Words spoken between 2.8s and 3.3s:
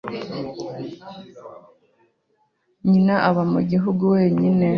Nyina